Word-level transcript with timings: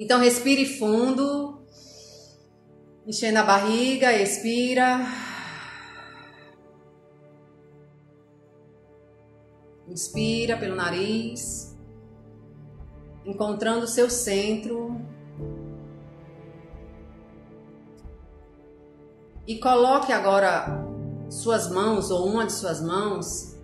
Então 0.00 0.18
respire 0.18 0.64
fundo, 0.64 1.60
enchendo 3.06 3.38
a 3.38 3.42
barriga, 3.42 4.12
expira. 4.14 5.06
Inspira 9.86 10.56
pelo 10.56 10.74
nariz, 10.74 11.76
encontrando 13.26 13.84
o 13.84 13.88
seu 13.88 14.08
centro. 14.08 14.98
E 19.46 19.58
coloque 19.58 20.12
agora 20.12 20.88
suas 21.28 21.70
mãos 21.70 22.10
ou 22.10 22.26
uma 22.26 22.46
de 22.46 22.52
suas 22.52 22.80
mãos 22.80 23.56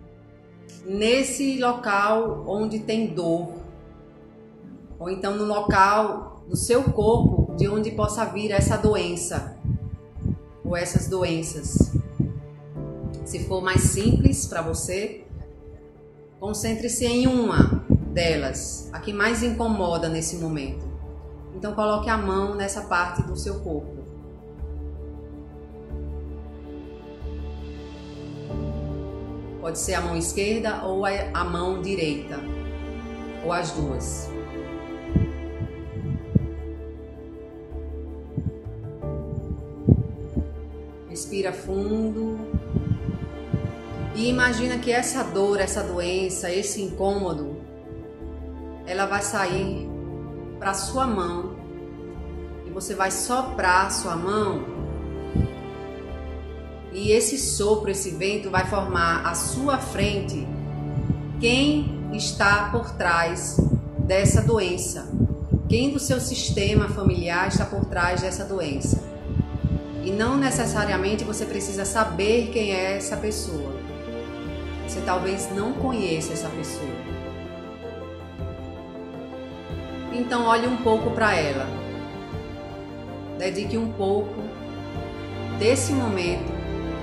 nesse 0.85 1.59
local 1.59 2.45
onde 2.47 2.81
tem 2.81 3.15
dor, 3.15 3.55
ou 4.99 5.11
então 5.11 5.37
no 5.37 5.45
local 5.45 6.36
do 6.49 6.57
seu 6.57 6.83
corpo 6.85 7.55
de 7.57 7.69
onde 7.69 7.91
possa 7.91 8.25
vir 8.25 8.51
essa 8.51 8.77
doença 8.77 9.57
ou 10.65 10.77
essas 10.77 11.09
doenças. 11.09 11.93
Se 13.25 13.45
for 13.45 13.63
mais 13.63 13.81
simples 13.83 14.47
para 14.47 14.63
você, 14.63 15.25
concentre-se 16.39 17.07
em 17.07 17.27
uma 17.27 17.85
delas, 18.13 18.89
a 18.93 19.01
que 19.01 19.13
mais 19.13 19.43
incomoda 19.43 20.09
nesse 20.09 20.37
momento. 20.37 20.87
Então 21.55 21.75
coloque 21.75 22.09
a 22.09 22.17
mão 22.17 22.55
nessa 22.55 22.83
parte 22.83 23.23
do 23.23 23.37
seu 23.37 23.61
corpo. 23.61 23.97
Pode 29.61 29.79
ser 29.79 29.95
a 29.95 30.01
mão 30.01 30.17
esquerda 30.17 30.85
ou 30.85 31.05
a 31.05 31.45
mão 31.45 31.83
direita, 31.83 32.39
ou 33.45 33.53
as 33.53 33.73
duas. 33.73 34.36
Respira 41.17 41.51
fundo. 41.51 42.39
E 44.15 44.29
imagina 44.29 44.77
que 44.77 44.93
essa 44.93 45.25
dor, 45.25 45.59
essa 45.59 45.83
doença, 45.83 46.53
esse 46.53 46.83
incômodo, 46.83 47.57
ela 48.87 49.07
vai 49.07 49.23
sair 49.23 49.89
para 50.59 50.75
sua 50.75 51.07
mão. 51.07 51.57
E 52.67 52.71
você 52.71 52.95
vai 52.95 53.11
soprar 53.11 53.91
sua 53.91 54.15
mão 54.15 54.63
e 56.93 57.13
esse 57.13 57.39
sopro, 57.39 57.91
esse 57.91 58.11
vento 58.11 58.51
vai 58.51 58.67
formar 58.67 59.27
à 59.27 59.35
sua 59.35 59.79
frente 59.79 60.47
quem 61.41 62.11
está 62.13 62.69
por 62.71 62.91
trás 62.91 63.57
dessa 64.01 64.43
doença. 64.43 65.11
Quem 65.67 65.95
do 65.95 65.99
seu 65.99 66.21
sistema 66.21 66.91
familiar 66.91 67.49
está 67.49 67.65
por 67.65 67.87
trás 67.87 68.21
dessa 68.21 68.45
doença. 68.45 69.06
E 70.07 70.11
não 70.13 70.37
necessariamente 70.37 71.25
você 71.25 71.45
precisa 71.45 71.85
saber 71.85 72.51
quem 72.53 72.71
é 72.73 72.97
essa 72.97 73.17
pessoa. 73.17 73.75
Você 74.87 75.01
talvez 75.01 75.51
não 75.53 75.73
conheça 75.73 76.33
essa 76.33 76.49
pessoa. 76.49 76.95
Então 80.13 80.47
olhe 80.47 80.69
um 80.69 80.77
pouco 80.77 81.11
para 81.11 81.35
ela. 81.35 81.67
Dedique 83.37 83.77
um 83.77 83.91
pouco 83.95 84.45
desse 85.59 85.93
momento 85.93 86.53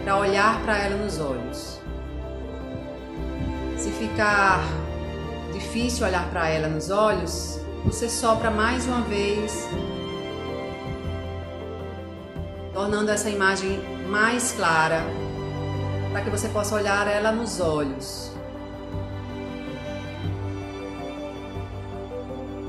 para 0.05 0.17
olhar 0.17 0.63
para 0.63 0.77
ela 0.77 0.95
nos 0.95 1.19
olhos. 1.19 1.81
Se 3.77 3.91
ficar 3.91 4.63
difícil 5.51 6.07
olhar 6.07 6.29
para 6.29 6.47
ela 6.47 6.69
nos 6.69 6.89
olhos, 6.89 7.59
você 7.83 8.07
sopra 8.07 8.49
mais 8.49 8.87
uma 8.87 9.01
vez, 9.01 9.67
tornando 12.83 13.11
essa 13.11 13.29
imagem 13.29 13.79
mais 14.09 14.51
clara, 14.51 15.05
para 16.11 16.21
que 16.21 16.29
você 16.29 16.49
possa 16.49 16.75
olhar 16.75 17.07
ela 17.07 17.31
nos 17.31 17.61
olhos. 17.61 18.29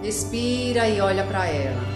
Respira 0.00 0.89
e 0.89 1.00
olha 1.00 1.25
para 1.25 1.49
ela. 1.49 1.94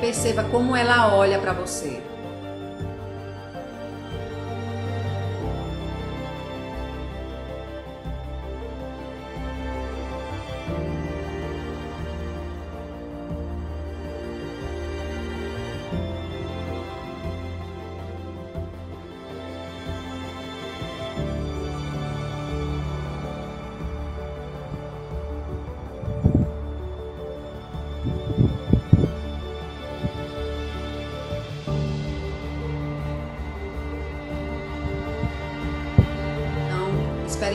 perceba 0.00 0.42
como 0.50 0.74
ela 0.74 1.14
olha 1.14 1.38
para 1.38 1.52
você. 1.52 2.02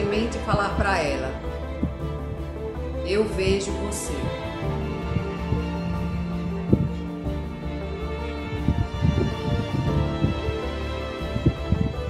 Experimente 0.08 0.38
falar 0.40 0.70
para 0.78 1.00
ela: 1.00 1.32
Eu 3.06 3.26
vejo 3.26 3.72
você. 3.72 4.14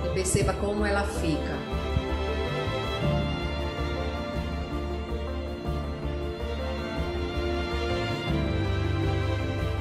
E 0.05 0.13
perceba 0.13 0.53
como 0.53 0.85
ela 0.85 1.03
fica. 1.03 1.57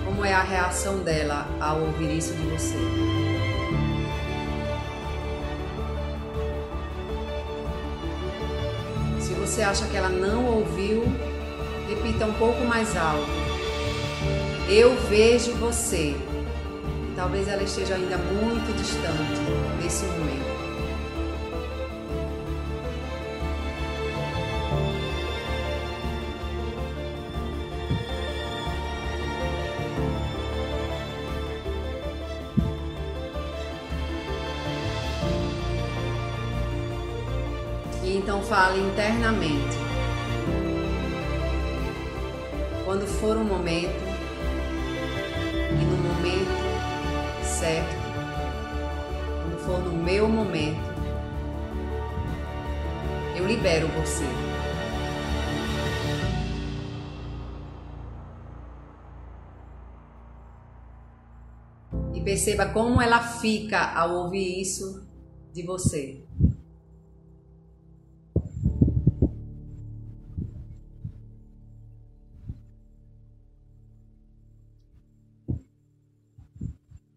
Como 0.06 0.24
é 0.24 0.32
a 0.32 0.42
reação 0.42 1.00
dela 1.00 1.46
ao 1.60 1.80
ouvir 1.82 2.16
isso 2.16 2.32
de 2.34 2.42
você? 2.46 3.55
Você 9.56 9.62
acha 9.62 9.86
que 9.86 9.96
ela 9.96 10.10
não 10.10 10.44
ouviu, 10.44 11.02
repita 11.88 12.26
um 12.26 12.32
pouco 12.34 12.62
mais 12.66 12.94
alto. 12.94 13.26
Eu 14.68 14.94
vejo 15.08 15.52
você. 15.52 16.14
Talvez 17.16 17.48
ela 17.48 17.62
esteja 17.62 17.94
ainda 17.94 18.18
muito 18.18 18.76
distante 18.76 19.40
nesse 19.82 20.04
momento. 20.04 20.55
Então 38.26 38.42
fale 38.42 38.80
internamente. 38.80 39.76
Quando 42.84 43.06
for 43.06 43.36
o 43.36 43.44
momento, 43.44 44.02
e 45.70 45.84
no 45.84 45.96
momento 45.96 47.44
certo, 47.44 47.94
quando 49.42 49.58
for 49.64 49.78
no 49.78 49.92
meu 50.02 50.28
momento, 50.28 50.76
eu 53.36 53.46
libero 53.46 53.86
você. 53.86 54.24
E 62.12 62.20
perceba 62.22 62.66
como 62.66 63.00
ela 63.00 63.20
fica 63.20 63.92
ao 63.94 64.16
ouvir 64.16 64.60
isso 64.60 65.08
de 65.52 65.62
você. 65.62 66.26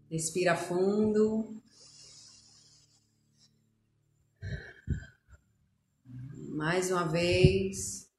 Respira 0.10 0.56
fundo. 0.56 1.62
Mais 6.50 6.90
uma 6.90 7.08
vez. 7.08 8.10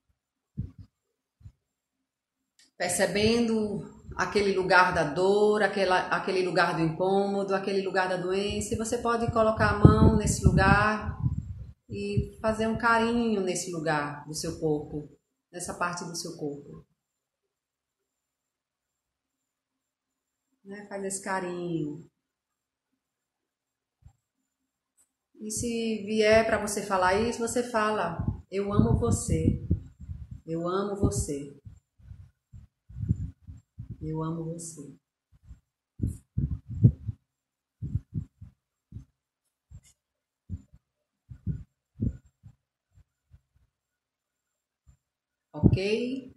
Percebendo 2.79 3.85
aquele 4.17 4.53
lugar 4.53 4.95
da 4.95 5.03
dor, 5.03 5.63
aquela, 5.63 6.07
aquele 6.09 6.43
lugar 6.43 6.77
do 6.77 6.83
incômodo, 6.83 7.55
aquele 7.55 7.83
lugar 7.83 8.09
da 8.09 8.17
doença, 8.17 8.73
e 8.73 8.79
você 8.79 8.99
pode 8.99 9.31
colocar 9.33 9.71
a 9.71 9.79
mão 9.79 10.17
nesse 10.17 10.45
lugar 10.45 11.19
e 11.89 12.39
fazer 12.41 12.69
um 12.69 12.79
carinho 12.79 13.41
nesse 13.41 13.73
lugar 13.73 14.25
do 14.27 14.35
seu 14.35 14.61
corpo, 14.61 15.11
nessa 15.53 15.75
parte 15.75 16.05
do 16.05 16.15
seu 16.17 16.37
corpo. 16.37 16.87
Né? 20.65 20.87
Faz 20.87 21.05
esse 21.05 21.23
carinho. 21.23 22.09
E 25.41 25.51
se 25.51 26.05
vier 26.05 26.45
para 26.45 26.59
você 26.59 26.83
falar 26.83 27.15
isso, 27.15 27.39
você 27.39 27.63
fala: 27.63 28.25
Eu 28.51 28.73
amo 28.73 28.99
você. 28.99 29.65
Eu 30.47 30.69
amo 30.69 30.97
você. 30.97 31.57
Eu 34.03 34.23
amo 34.23 34.45
você. 34.45 34.95
Ok? 45.53 46.35